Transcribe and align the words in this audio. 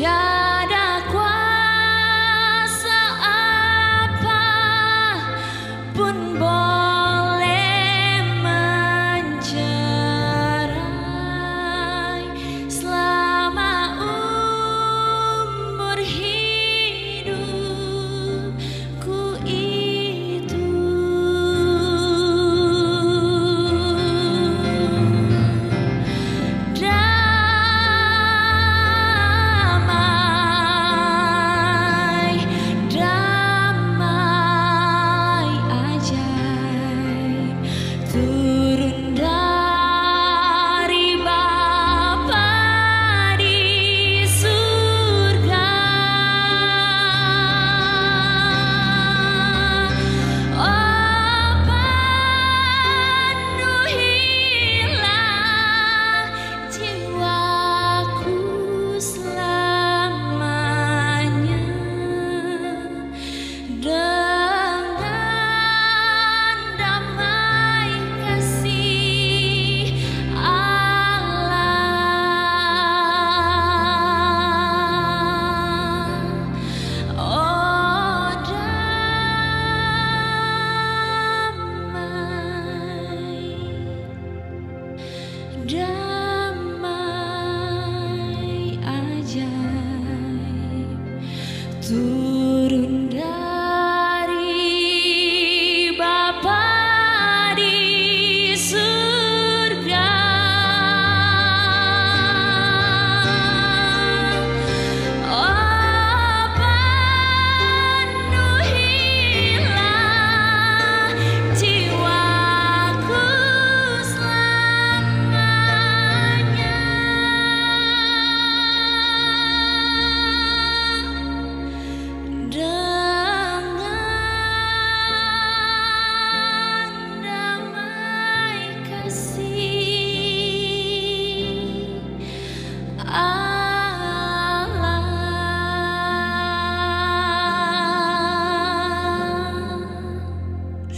家。 0.00 0.25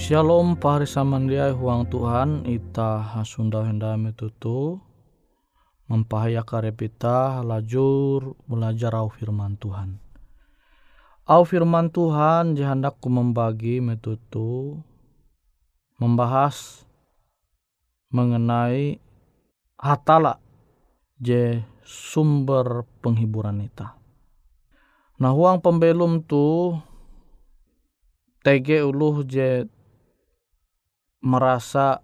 Shalom 0.09 0.57
pahari 0.57 0.89
samandiai 0.89 1.53
huang 1.53 1.85
Tuhan 1.85 2.49
ita 2.49 2.97
hasunda 3.13 3.61
henda 3.61 3.93
metutu 4.01 4.81
mempahaya 5.85 6.41
karepita 6.49 7.45
lajur 7.45 8.33
belajar 8.49 8.97
au 8.97 9.13
firman 9.13 9.61
Tuhan. 9.61 10.01
Au 11.29 11.45
firman 11.45 11.93
Tuhan 11.93 12.57
ku 12.97 13.09
membagi 13.13 13.85
metutu 13.85 14.81
membahas 16.01 16.89
mengenai 18.09 19.05
hatala 19.77 20.41
je 21.21 21.61
sumber 21.85 22.89
penghiburan 23.05 23.61
ita. 23.61 23.93
Nah 25.21 25.37
huang 25.37 25.61
pembelum 25.61 26.25
tu 26.25 26.81
tege 28.41 28.81
uluh 28.81 29.21
je 29.29 29.69
merasa 31.19 32.03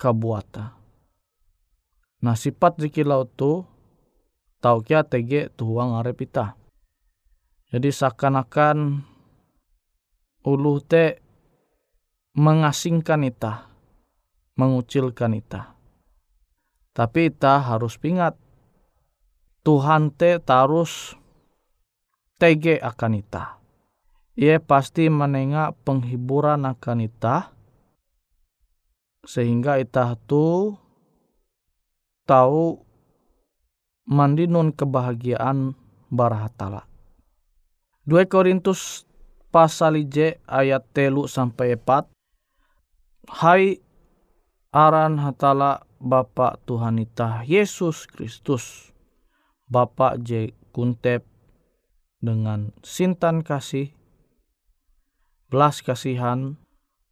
kabuata. 0.00 0.78
Nah 2.24 2.34
sifat 2.34 2.82
zikilau 2.82 3.28
tu 3.28 3.62
tau 4.58 4.82
kia 4.82 5.06
tege 5.06 5.52
tuhuang 5.54 5.98
arep 6.02 6.26
ita. 6.26 6.58
Jadi 7.68 7.92
seakan-akan 7.92 9.04
ulu 10.48 10.80
te 10.80 11.20
mengasingkan 12.38 13.28
ita, 13.28 13.68
mengucilkan 14.56 15.36
ita. 15.36 15.76
Tapi 16.96 17.30
ita 17.30 17.62
harus 17.62 18.00
ingat 18.02 18.34
Tuhan 19.62 20.10
te 20.16 20.40
tarus 20.40 21.14
tege 22.40 22.80
akan 22.80 23.20
ita. 23.20 23.60
Ia 24.38 24.62
pasti 24.62 25.10
menengah 25.10 25.74
penghiburan 25.82 26.62
akan 26.64 27.04
ita 27.04 27.57
sehingga 29.26 29.80
ita 29.82 30.14
tu 30.28 30.76
tahu 32.28 32.82
mandinun 34.08 34.72
kebahagiaan 34.72 35.72
barahatala. 36.12 36.88
2 38.08 38.24
Korintus 38.28 39.04
pasal 39.52 40.00
ije 40.00 40.40
ayat 40.48 40.84
telu 40.96 41.28
sampai 41.28 41.76
empat. 41.76 42.08
Hai 43.28 43.80
aran 44.72 45.20
hatala 45.20 45.84
Bapa 46.00 46.56
Tuhan 46.64 47.02
ita 47.02 47.42
Yesus 47.44 48.06
Kristus 48.08 48.94
Bapa 49.68 50.16
je 50.16 50.56
kuntep 50.72 51.26
dengan 52.22 52.72
sintan 52.80 53.44
kasih 53.44 53.92
belas 55.52 55.84
kasihan 55.84 56.56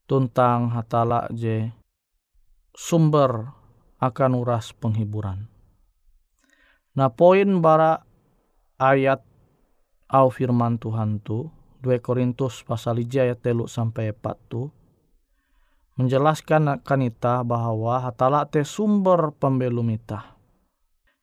tuntang 0.08 0.72
hatala 0.72 1.28
je 1.34 1.74
sumber 2.76 3.56
akan 3.96 4.36
uras 4.36 4.76
penghiburan. 4.76 5.48
Nah 6.92 7.08
poin 7.08 7.64
bara 7.64 8.04
ayat 8.76 9.24
au 10.12 10.28
firman 10.28 10.76
Tuhan 10.76 11.24
tu 11.24 11.48
2 11.80 12.04
Korintus 12.04 12.60
pasal 12.68 13.00
3 13.00 13.32
ayat 13.32 13.40
telu 13.40 13.64
sampai 13.64 14.12
4 14.12 14.52
tu 14.52 14.68
menjelaskan 15.96 16.76
akan 16.76 17.00
ita 17.08 17.40
bahwa 17.40 18.04
hatala 18.04 18.44
te 18.44 18.60
sumber 18.60 19.32
pembelum 19.40 19.88
ita. 19.88 20.36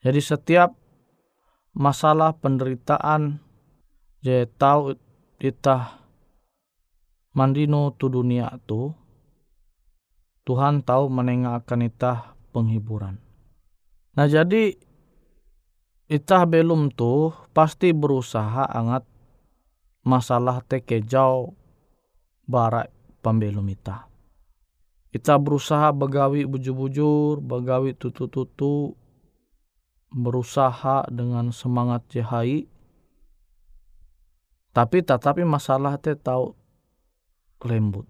Jadi 0.02 0.18
setiap 0.18 0.74
masalah 1.78 2.34
penderitaan 2.34 3.38
je 4.26 4.50
tahu 4.58 4.98
ita 5.38 6.02
mandino 7.38 7.94
tu 7.94 8.10
dunia 8.10 8.50
tu 8.66 8.94
Tuhan 10.44 10.84
tahu 10.84 11.08
menengahkan 11.08 11.88
ita 11.88 12.36
penghiburan. 12.52 13.16
Nah 14.14 14.28
jadi 14.28 14.76
ita 16.12 16.40
belum 16.46 16.92
tuh 16.94 17.32
pasti 17.56 17.96
berusaha 17.96 18.68
angat 18.68 19.08
masalah 20.04 20.60
teke 20.68 21.00
jauh 21.02 21.56
barak 22.44 22.92
pembelum 23.24 23.66
ita. 23.72 24.06
Ita 25.14 25.38
berusaha 25.40 25.94
begawi 25.94 26.44
bujur-bujur, 26.44 27.40
begawi 27.40 27.94
tutu-tutu, 27.96 28.98
berusaha 30.14 31.10
dengan 31.10 31.50
semangat 31.50 32.06
jahai. 32.14 32.70
Tapi 34.74 35.06
tetapi 35.06 35.46
masalah 35.46 36.02
te 36.02 36.18
tahu 36.18 36.58
lembut 37.62 38.10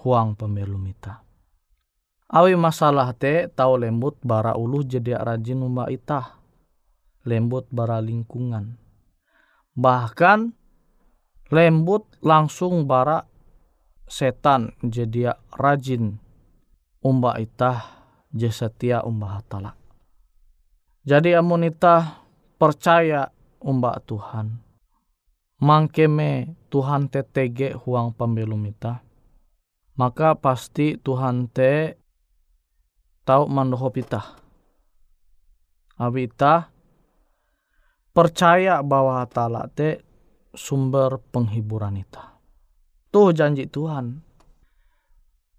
huang 0.00 0.36
pembelum 0.36 0.80
ita. 0.88 1.23
Awi 2.32 2.56
masalah 2.56 3.12
te 3.12 3.52
tau 3.52 3.76
lembut 3.76 4.16
bara 4.24 4.56
ulu 4.56 4.80
jadi 4.80 5.20
rajin 5.20 5.60
umba 5.60 5.92
ita. 5.92 6.40
Lembut 7.28 7.68
bara 7.68 8.00
lingkungan. 8.00 8.80
Bahkan 9.76 10.52
lembut 11.52 12.08
langsung 12.24 12.88
bara 12.88 13.28
setan 14.08 14.72
jadi 14.80 15.36
rajin 15.52 16.16
umba 17.04 17.36
ita 17.36 17.84
je 18.32 18.48
setia 18.48 19.04
umba 19.04 19.40
hatala. 19.40 19.76
Jadi 21.04 21.36
amun 21.36 21.68
ita 21.68 22.24
percaya 22.56 23.28
umba 23.60 24.00
Tuhan. 24.00 24.64
Mangkeme 25.60 26.56
Tuhan 26.72 27.12
te 27.12 27.20
tege 27.20 27.76
huang 27.76 28.16
pembelum 28.16 28.64
ita. 28.64 29.04
Maka 30.00 30.34
pasti 30.34 30.96
Tuhan 30.98 31.52
te 31.52 32.03
tau 33.24 33.48
mandohop 33.48 33.96
ita. 33.96 34.36
Abi 35.96 36.28
ita 36.28 36.68
percaya 38.14 38.84
bahwa 38.84 39.24
tala 39.26 39.66
te 39.72 40.04
sumber 40.54 41.18
penghiburan 41.32 41.98
ita. 41.98 42.38
Tuh 43.10 43.34
janji 43.34 43.66
Tuhan. 43.66 44.22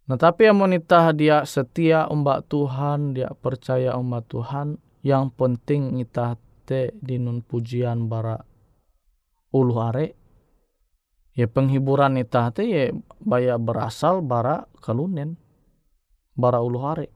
Nah 0.06 0.18
tapi 0.22 0.46
yang 0.46 0.62
monita 0.62 1.10
dia 1.18 1.42
setia 1.50 2.06
umbak 2.06 2.46
Tuhan, 2.46 3.18
dia 3.18 3.34
percaya 3.34 3.98
umbak 3.98 4.30
Tuhan, 4.30 4.78
yang 5.02 5.34
penting 5.34 5.98
ita 5.98 6.38
te 6.66 6.94
dinun 7.02 7.42
pujian 7.42 8.06
bara 8.06 8.38
ulu 9.56 9.76
are, 9.82 10.14
ya 11.34 11.48
penghiburan 11.50 12.22
ita 12.22 12.54
te 12.54 12.64
ya 12.70 12.94
baya 13.18 13.58
berasal 13.58 14.22
bara 14.22 14.70
kalunen, 14.78 15.42
bara 16.38 16.62
ulu 16.62 16.80
are. 16.86 17.15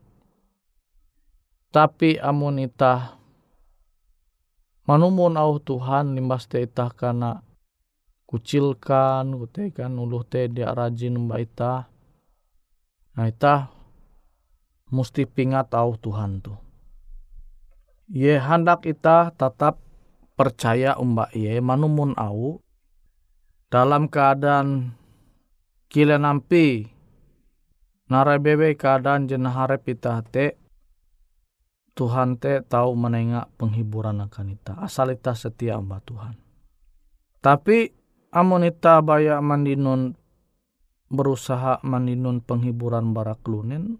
Tapi 1.70 2.18
amun 2.18 2.66
ita 2.66 3.22
manumun 4.90 5.38
au 5.38 5.62
Tuhan 5.62 6.18
limbas 6.18 6.50
te 6.50 6.66
ita 6.66 6.90
kana 6.90 7.46
kucilkan 8.26 9.30
kute 9.38 9.70
kan 9.70 9.94
uluh 9.94 10.26
te 10.26 10.50
dia 10.50 10.74
rajin 10.74 11.18
mbak 11.30 11.40
ita. 11.46 11.74
Nah 13.14 13.26
ita 13.30 13.70
musti 14.90 15.30
pingat 15.30 15.74
au 15.78 15.94
Tuhan 15.94 16.42
tu. 16.42 16.58
Ye 18.10 18.42
hendak 18.42 18.90
ita 18.90 19.30
tetap 19.34 19.78
percaya 20.34 20.98
umbak 20.98 21.34
ye 21.38 21.62
manumun 21.62 22.18
au 22.18 22.58
dalam 23.70 24.10
keadaan 24.10 24.98
kile 25.86 26.18
nampi 26.18 26.90
narebebe 28.10 28.74
keadaan 28.74 29.30
jenah 29.30 29.54
harap 29.54 29.86
ita 29.86 30.26
te 30.26 30.59
Tuhan 32.00 32.40
te 32.40 32.64
tahu 32.64 32.96
menengak 32.96 33.52
penghiburan 33.60 34.24
akan 34.24 34.56
ita. 34.56 34.80
Asal 34.80 35.12
ita 35.12 35.36
setia 35.36 35.76
sama 35.76 36.00
Tuhan. 36.00 36.40
Tapi 37.44 37.92
amun 38.32 38.64
ita 38.64 39.04
baya 39.04 39.44
mandinun 39.44 40.16
berusaha 41.12 41.84
mandinun 41.84 42.40
penghiburan 42.40 43.12
barak 43.12 43.44
lunen. 43.44 44.00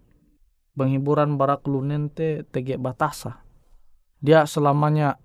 Penghiburan 0.72 1.36
barak 1.36 1.68
lunen 1.68 2.08
te 2.08 2.40
tege 2.48 2.80
batasa. 2.80 3.44
Dia 4.24 4.48
selamanya 4.48 5.20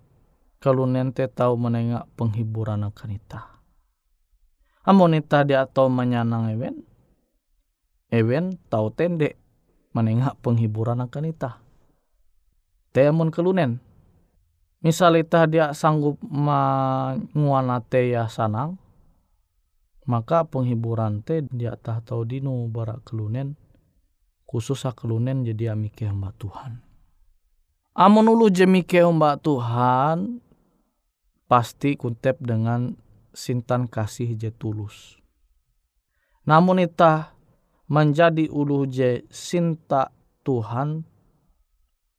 kelunen 0.60 1.16
te 1.16 1.32
tahu 1.32 1.56
menengak 1.56 2.12
penghiburan 2.20 2.84
akan 2.84 3.16
ita. 3.16 3.56
Amun 4.84 5.16
dia 5.16 5.64
tahu 5.64 5.88
menyanang 5.88 6.52
ewen. 6.52 6.84
Ewen 8.12 8.60
tahu 8.68 8.92
tende 8.92 9.40
menengak 9.96 10.36
penghiburan 10.44 11.00
akan 11.00 11.32
temun 12.96 13.28
kelunen. 13.28 13.84
Misal 14.80 15.20
ita 15.20 15.44
dia 15.52 15.76
sanggup 15.76 16.16
menguana 16.24 17.84
te 17.84 18.16
ya 18.16 18.32
sanang, 18.32 18.80
maka 20.08 20.48
penghiburan 20.48 21.20
te 21.20 21.44
dia 21.52 21.76
tah 21.76 22.00
tau 22.00 22.24
dino 22.24 22.56
bara 22.72 23.04
kelunen, 23.04 23.60
khusus 24.48 24.88
kelunen 24.96 25.44
jadi 25.44 25.76
amike 25.76 26.08
hamba 26.08 26.32
Tuhan. 26.40 26.80
Amun 27.98 28.32
ulu 28.32 28.48
jemike 28.48 29.04
hamba 29.04 29.36
Tuhan, 29.42 30.40
pasti 31.52 32.00
kuntep 32.00 32.40
dengan 32.40 32.96
sintan 33.36 33.92
kasih 33.92 34.38
je 34.40 34.54
tulus. 34.54 35.20
Namun 36.46 36.80
ita 36.80 37.34
menjadi 37.90 38.48
ulu 38.54 38.86
je 38.86 39.26
sinta 39.34 40.14
Tuhan 40.46 41.15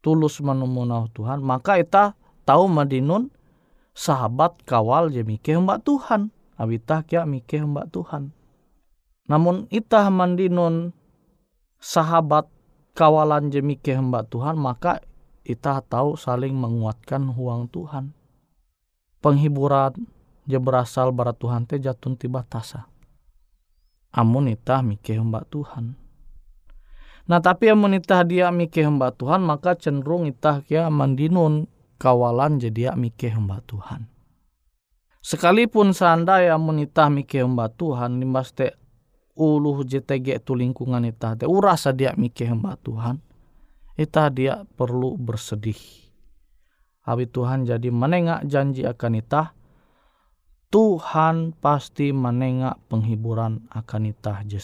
tulus 0.06 0.38
menemunau 0.38 1.10
Tuhan 1.10 1.42
maka 1.42 1.82
ita 1.82 2.14
tahu 2.46 2.70
madinun 2.70 3.34
sahabat 3.90 4.62
kawal 4.62 5.10
je 5.10 5.26
mike 5.26 5.50
mbak 5.50 5.82
Tuhan. 5.82 6.30
Abita 6.54 7.02
kia 7.02 7.26
mike 7.26 7.58
mbak 7.58 7.90
Tuhan. 7.90 8.30
Namun 9.26 9.66
ita 9.74 10.06
mandinun 10.06 10.94
sahabat 11.82 12.46
kawalan 12.94 13.50
je 13.50 13.58
mike 13.66 13.90
mbak 13.98 14.30
Tuhan 14.30 14.54
maka 14.54 15.02
ita 15.42 15.82
tahu 15.82 16.14
saling 16.14 16.54
menguatkan 16.54 17.34
huang 17.34 17.66
Tuhan. 17.66 18.14
Penghiburan 19.18 20.06
je 20.46 20.62
berasal 20.62 21.10
barat 21.10 21.34
Tuhan 21.34 21.66
te 21.66 21.82
jatun 21.82 22.14
tiba 22.14 22.46
tasa 22.46 22.86
amun 24.14 24.48
ita 24.48 24.80
mike 24.80 25.12
mbak 25.18 25.50
Tuhan 25.50 25.98
Nah 27.26 27.42
tapi 27.42 27.66
yang 27.66 27.82
menitah 27.82 28.22
dia 28.22 28.54
mike 28.54 28.78
hamba 28.86 29.10
Tuhan 29.10 29.42
maka 29.42 29.74
cenderung 29.74 30.30
itah 30.30 30.62
kia 30.62 30.86
mandinun 30.86 31.66
kawalan 31.98 32.62
jadi 32.62 32.94
mike 32.94 33.26
hamba 33.26 33.58
Tuhan. 33.66 34.06
Sekalipun 35.26 35.90
seandainya 35.90 36.54
menitah 36.54 37.10
mike 37.10 37.42
hamba 37.42 37.66
Tuhan 37.66 38.22
limbas 38.22 38.54
te 38.54 38.78
uluh 39.34 39.82
JTG 39.82 40.46
tu 40.46 40.54
lingkungan 40.54 41.02
itah 41.02 41.34
te 41.34 41.50
urasa 41.50 41.90
dia 41.90 42.14
mike 42.14 42.46
hamba 42.46 42.78
Tuhan. 42.78 43.18
Itah 43.98 44.30
dia 44.30 44.62
perlu 44.78 45.18
bersedih. 45.18 45.78
Abi 47.02 47.26
Tuhan 47.26 47.66
jadi 47.66 47.90
menengak 47.90 48.46
janji 48.46 48.86
akan 48.86 49.18
itah. 49.18 49.50
Tuhan 50.70 51.54
pasti 51.58 52.10
menengak 52.10 52.76
penghiburan 52.90 53.66
akan 53.72 54.02
itah 54.10 54.44
je 54.44 54.60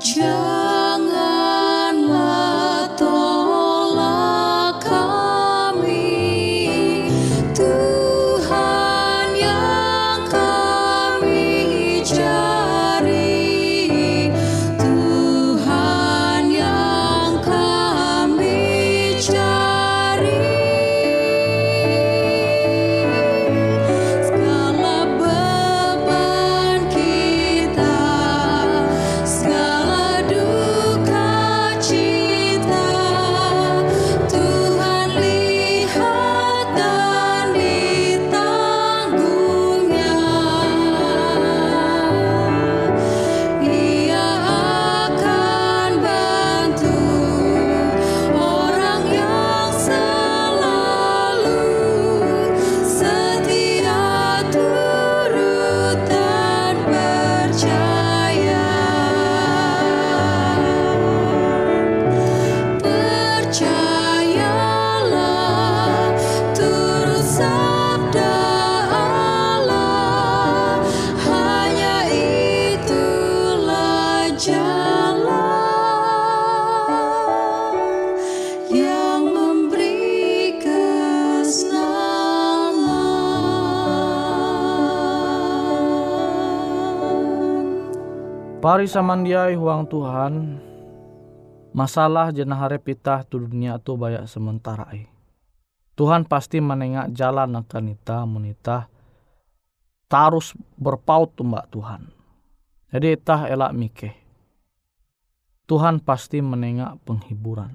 Just. 0.00 0.47
Pari 88.68 88.84
samandiai 88.84 89.56
huang 89.56 89.88
Tuhan, 89.88 90.60
masalah 91.72 92.28
jenah 92.28 92.68
harap 92.68 92.84
itah 92.84 93.24
tu 93.24 93.40
dunia 93.40 93.80
tu 93.80 93.96
banyak 93.96 94.28
sementara 94.28 94.84
ai. 94.92 95.08
Tuhan 95.96 96.28
pasti 96.28 96.60
menengak 96.60 97.08
jalan 97.16 97.56
akan 97.56 97.96
ita 97.96 98.28
menita 98.28 98.92
tarus 100.04 100.52
berpaut 100.76 101.32
mbak 101.40 101.64
Tuhan. 101.72 102.12
Jadi 102.92 103.16
itah 103.16 103.48
elak 103.48 103.72
mikeh. 103.72 104.12
Tuhan 105.64 106.04
pasti 106.04 106.44
menengak 106.44 107.00
penghiburan. 107.08 107.72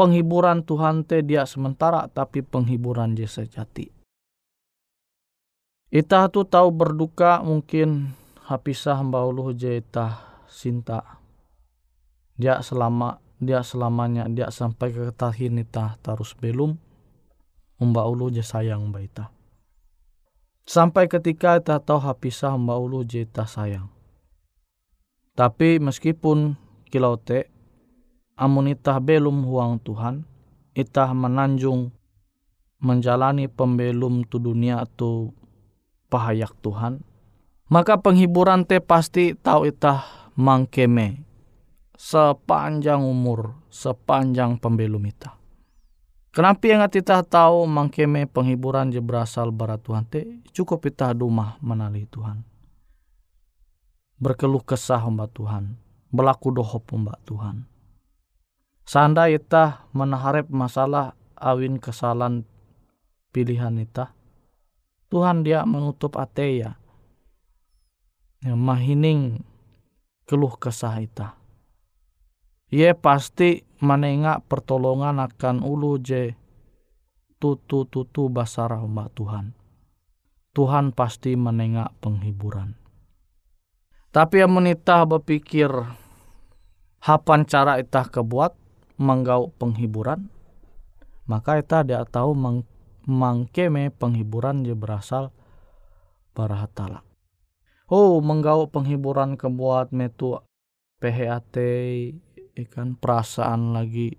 Penghiburan 0.00 0.64
Tuhan 0.64 1.04
te 1.04 1.20
dia 1.20 1.44
sementara 1.44 2.08
tapi 2.08 2.40
penghiburan 2.40 3.12
dia 3.12 3.28
sejati. 3.28 3.92
Itah 5.92 6.32
tu 6.32 6.48
tahu 6.48 6.72
berduka 6.72 7.44
mungkin 7.44 8.16
hapisah 8.48 8.96
hamba 8.96 9.28
ulu 9.28 9.52
jeta 9.52 10.24
sinta. 10.48 11.20
Dia 12.40 12.64
selama 12.64 13.20
dia 13.36 13.60
selamanya 13.60 14.24
dia 14.26 14.48
sampai 14.48 14.90
ke 14.90 15.12
tahin 15.12 15.60
ita 15.60 16.00
tarus 16.00 16.32
belum. 16.32 16.80
Umba 17.78 18.08
ulu 18.08 18.32
je 18.32 18.42
sayang 18.42 18.90
baita 18.90 19.38
sampai 20.68 21.08
ketika 21.08 21.56
ita 21.56 21.80
tahu 21.80 21.96
hapisah 22.04 22.52
ulu 22.52 23.00
jeta 23.00 23.48
sayang. 23.48 23.88
Tapi 25.32 25.80
meskipun 25.80 26.60
kilau 26.92 27.16
te 27.16 27.48
amun 28.36 28.68
itah 28.68 29.00
belum 29.00 29.48
huang 29.48 29.80
Tuhan 29.80 30.28
itah 30.76 31.16
menanjung 31.16 31.88
menjalani 32.84 33.48
pembelum 33.48 34.28
tu 34.28 34.36
dunia 34.36 34.84
tu 34.84 35.32
pahayak 36.12 36.52
Tuhan 36.60 37.00
maka 37.68 38.00
penghiburan 38.00 38.64
te 38.64 38.80
pasti 38.80 39.36
tahu 39.36 39.68
itah 39.68 40.32
mangkeme 40.40 41.28
sepanjang 41.98 43.04
umur, 43.04 43.58
sepanjang 43.68 44.56
pembelum 44.56 45.04
ita. 45.04 45.36
Kenapa 46.32 46.64
yang 46.70 46.86
kita 46.86 47.26
tahu 47.26 47.66
mangkeme 47.66 48.30
penghiburan 48.30 48.94
je 48.94 49.02
berasal 49.02 49.52
barat 49.52 49.82
Tuhan 49.84 50.04
te 50.08 50.40
cukup 50.54 50.88
kita 50.88 51.12
dumah 51.12 51.60
menali 51.60 52.08
Tuhan. 52.08 52.46
Berkeluh 54.18 54.62
kesah 54.64 55.02
mbak 55.10 55.34
Tuhan, 55.34 55.78
berlaku 56.10 56.54
dohop 56.54 56.88
mbak 56.90 57.18
Tuhan. 57.26 57.66
Sanda 58.88 59.28
ita 59.28 59.84
menaharap 59.92 60.48
masalah 60.48 61.12
awin 61.36 61.76
kesalahan 61.76 62.48
pilihan 63.34 63.76
ita, 63.76 64.16
Tuhan 65.12 65.44
dia 65.44 65.62
menutup 65.68 66.16
ateya 66.16 66.80
mahining 68.46 69.42
keluh 70.28 70.54
kesah 70.54 71.02
ita. 71.02 71.34
Ye 72.68 72.92
pasti 72.92 73.64
menengak 73.80 74.44
pertolongan 74.44 75.24
akan 75.24 75.64
ulu 75.64 75.96
je 76.04 76.36
tutu 77.40 77.88
tutu 77.88 78.28
basarah 78.28 78.84
umat 78.84 79.08
Tuhan. 79.16 79.56
Tuhan 80.52 80.92
pasti 80.92 81.38
menengak 81.38 81.94
penghiburan. 82.02 82.76
Tapi 84.12 84.42
yang 84.42 84.52
menitah 84.52 85.06
berpikir 85.06 85.70
hapan 86.98 87.46
cara 87.46 87.78
itah 87.78 88.10
kebuat 88.10 88.52
menggau 88.98 89.54
penghiburan, 89.54 90.26
maka 91.30 91.62
itah 91.62 91.86
dia 91.86 92.02
tahu 92.02 92.34
meng, 92.34 92.66
mangkeme 93.06 93.94
penghiburan 93.94 94.66
je 94.66 94.74
berasal 94.74 95.30
para 96.34 96.58
hatala. 96.58 97.07
Oh, 97.88 98.20
menggau 98.20 98.68
penghiburan 98.68 99.40
kebuat 99.40 99.96
metu 99.96 100.36
PHAT 101.00 101.56
ikan 102.52 103.00
perasaan 103.00 103.72
lagi 103.72 104.12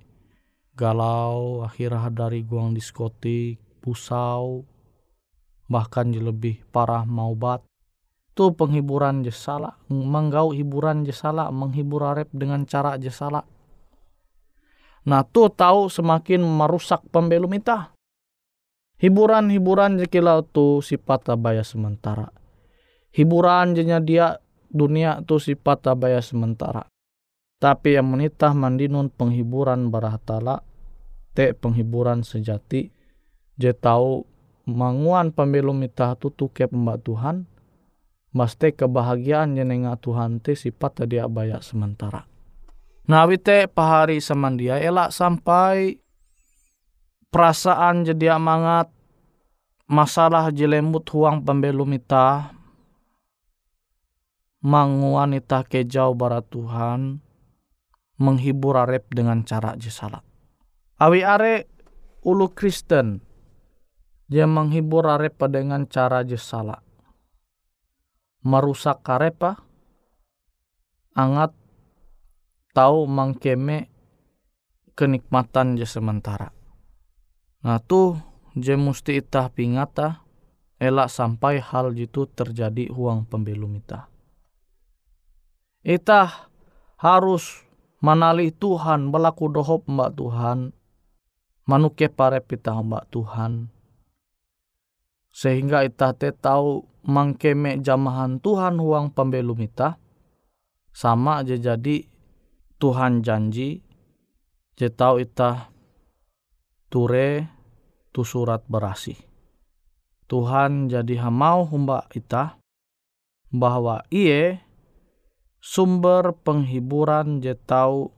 galau 0.73 1.61
akhirnya 1.61 2.09
dari 2.09 2.41
guang 2.41 2.73
diskotik 2.73 3.61
pusau 3.77 4.65
bahkan 5.69 6.09
lebih 6.09 6.65
parah 6.73 7.05
mau 7.05 7.37
bat. 7.37 7.61
Tu 8.33 8.47
penghiburan 8.55 9.21
jesala 9.21 9.77
menggau 9.91 10.55
hiburan 10.55 11.05
jesala 11.05 11.51
menghibur 11.53 12.07
arep 12.07 12.31
dengan 12.31 12.63
cara 12.63 12.95
jesala 12.95 13.43
nah 15.07 15.23
tu 15.23 15.47
tahu 15.47 15.87
semakin 15.87 16.43
merusak 16.43 17.01
pembelum 17.09 17.55
ita 17.55 17.95
hiburan-hiburan 18.99 19.95
jekilau 19.99 20.43
tu 20.43 20.83
sifat 20.83 21.33
abaya 21.35 21.63
sementara 21.63 22.31
hiburan 23.13 23.73
jenya 23.73 23.99
dia 24.01 24.37
dunia 24.69 25.21
tu 25.25 25.41
sifat 25.41 25.89
abaya 25.89 26.21
sementara. 26.21 26.85
Tapi 27.59 27.99
yang 27.99 28.07
menitah 28.15 28.55
mandinun 28.55 29.11
penghiburan 29.11 29.91
barahatala 29.91 30.63
te 31.35 31.51
penghiburan 31.51 32.23
sejati 32.23 32.87
je 33.59 33.71
tahu 33.75 34.23
manguan 34.63 35.35
pembelum 35.35 35.75
mitah 35.75 36.15
tu 36.15 36.31
tuke 36.31 36.71
pembak 36.71 37.03
Tuhan 37.03 37.43
maste 38.31 38.71
kebahagiaan 38.71 39.57
jenenga 39.57 39.99
Tuhan 39.99 40.39
te 40.39 40.55
sifat 40.55 41.03
tadi 41.03 41.19
abaya 41.19 41.59
sementara. 41.59 42.23
Nah 43.09 43.25
wite 43.25 43.65
pahari 43.67 44.21
semandia 44.21 44.77
elak 44.77 45.09
sampai 45.09 45.97
perasaan 47.33 48.05
jadi 48.05 48.37
amangat 48.37 48.87
masalah 49.89 50.53
jelembut 50.53 51.09
huang 51.09 51.41
pembelum 51.41 51.89
itah 51.97 52.53
manguanita 54.59 55.63
kejauh 55.63 56.15
barat 56.15 56.43
Tuhan 56.51 57.23
menghibur 58.19 58.75
arep 58.75 59.07
dengan 59.15 59.47
cara 59.47 59.79
jesalat. 59.79 60.23
Awi 60.99 61.23
are 61.23 61.63
ulu 62.27 62.51
Kristen 62.51 63.23
dia 64.27 64.45
menghibur 64.45 65.07
arep 65.07 65.39
dengan 65.47 65.87
cara 65.87 66.21
jesala. 66.27 66.83
Merusak 68.43 69.01
karepa 69.01 69.63
angat 71.15 71.55
tahu 72.75 73.07
mangkeme 73.07 73.89
kenikmatan 74.93 75.79
je 75.79 75.87
sementara. 75.87 76.51
Nah 77.63 77.79
tuh 77.79 78.19
je 78.59 78.75
musti 78.75 79.23
itah 79.23 79.47
pingata 79.47 80.27
elak 80.79 81.07
sampai 81.07 81.63
hal 81.63 81.95
itu 81.95 82.27
terjadi 82.27 82.91
huang 82.91 83.23
pembelum 83.23 83.79
itah. 83.79 84.08
Itah 85.79 86.51
harus 86.99 87.63
manali 88.03 88.51
Tuhan 88.51 89.15
berlaku 89.15 89.47
dohop 89.47 89.87
mbak 89.87 90.19
Tuhan. 90.19 90.75
Manuke 91.69 92.11
pare 92.11 92.43
pita 92.43 92.75
mbak 92.75 93.07
Tuhan. 93.07 93.71
Sehingga 95.31 95.87
ita 95.87 96.11
te 96.11 96.35
tahu 96.35 96.83
mangkeme 97.07 97.79
jamahan 97.79 98.43
Tuhan 98.43 98.75
huang 98.81 99.15
pembelum 99.15 99.61
ita 99.63 99.95
sama 100.91 101.45
aja 101.45 101.55
jadi 101.55 102.03
Tuhan 102.75 103.23
janji. 103.23 103.79
Je 104.75 104.87
tahu 104.91 105.23
ita 105.23 105.71
ture 106.91 107.47
tu 108.11 108.27
surat 108.27 108.63
berasi. 108.67 109.15
Tuhan 110.27 110.91
jadi 110.91 111.23
hamau 111.23 111.71
mbak 111.71 112.11
ita 112.19 112.59
bahwa 113.55 114.03
iye 114.11 114.68
sumber 115.59 116.31
penghiburan 116.43 117.43
je 117.43 117.55
tahu 117.55 118.11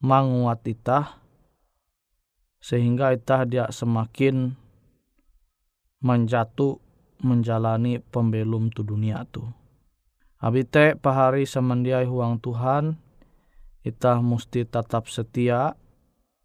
manguat 0.00 0.64
itah 0.64 1.20
sehingga 2.60 3.14
itah 3.14 3.46
dia 3.46 3.64
semakin 3.70 4.56
menjatuh 6.02 6.82
menjalani 7.22 8.02
pembelum 8.02 8.68
tu 8.68 8.84
dunia 8.84 9.24
tu. 9.30 9.46
Abite 10.36 10.98
pahari 11.00 11.48
semendiai 11.48 12.04
huang 12.04 12.42
Tuhan, 12.42 13.00
itah 13.86 14.20
mesti 14.20 14.68
tetap 14.68 15.08
setia 15.08 15.72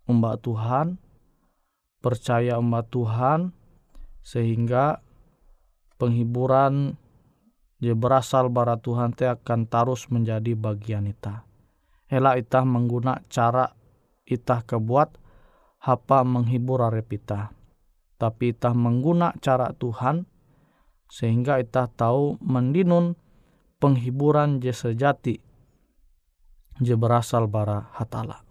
umbak 0.08 0.46
Tuhan, 0.46 0.96
percaya 2.00 2.56
umbak 2.56 2.88
Tuhan, 2.88 3.52
sehingga 4.24 5.04
penghiburan 6.00 7.01
je 7.82 7.98
berasal 7.98 8.54
bara 8.54 8.78
Tuhan 8.78 9.18
te 9.18 9.26
akan 9.26 9.66
terus 9.66 10.08
menjadi 10.14 10.54
bagian 10.54 11.10
ita. 11.10 11.44
Ela 12.06 12.38
ita 12.38 12.62
mengguna 12.62 13.26
cara 13.26 13.74
ita 14.22 14.62
kebuat 14.62 15.18
hapa 15.82 16.22
menghibur 16.22 16.86
arep 16.86 17.10
ita. 17.18 17.50
Tapi 18.22 18.54
ita 18.54 18.78
mengguna 18.78 19.34
cara 19.42 19.74
Tuhan 19.74 20.30
sehingga 21.10 21.58
ita 21.58 21.90
tahu 21.90 22.38
mendinun 22.38 23.18
penghiburan 23.82 24.62
je 24.62 24.72
sejati 24.72 25.36
je 26.78 26.94
berasal 26.94 27.50
bara 27.50 27.90
hatala. 27.98 28.51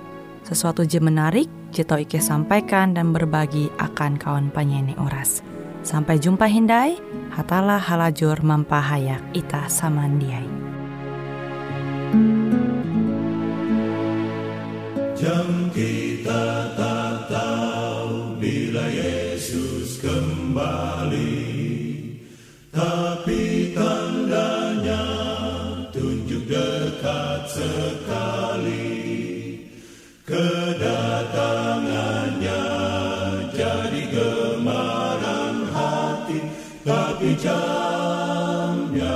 sesuatu 0.45 0.85
je 0.85 0.99
menarik, 0.99 1.47
Jito 1.71 1.95
Ike 1.95 2.19
sampaikan 2.19 2.91
dan 2.91 3.15
berbagi 3.15 3.71
akan 3.79 4.19
kawan 4.19 4.47
penyanyi 4.51 4.97
oras. 4.99 5.39
Sampai 5.81 6.21
jumpa 6.21 6.45
Hindai, 6.45 6.99
hatalah 7.33 7.81
halajur 7.81 8.37
mampahayak 8.45 9.23
ita 9.33 9.65
samandiai. 9.65 10.45
Jam 15.17 15.69
kita 15.69 16.73
tapi 37.21 37.37
jamnya 37.37 39.13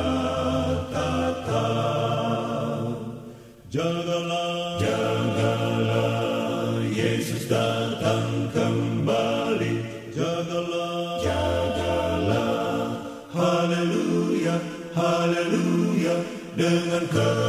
jagalah 3.74 4.78
jagalah 4.78 6.86
Yesus 6.86 7.50
datang 7.50 8.54
kembali. 8.54 9.82
Jagalah 10.14 11.18
jagalah 11.18 12.94
haleluya 13.34 14.54
haleluya 14.94 16.16
dengan 16.54 17.10
kemuliaan 17.10 17.45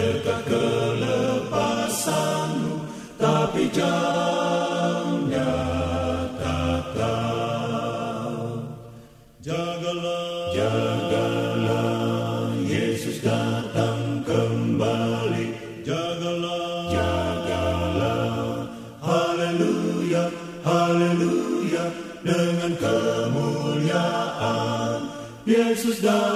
dekat 0.00 0.48
kelepasanmu, 0.48 2.88
tapi 3.20 3.68
jamnya 3.68 5.52
tak 6.40 6.96
tahu. 6.96 8.64
Jagalah, 9.44 10.56
jagalah, 10.56 12.48
Yesus 12.64 13.20
datang 13.20 14.24
kembali. 14.24 15.52
Jagalah, 15.84 16.88
jagalah, 16.88 18.64
haleluya, 19.04 20.32
haleluya, 20.64 21.92
dengan 22.24 22.72
kemuliaan. 22.80 25.12
Yesus 25.44 26.00
datang 26.00 26.29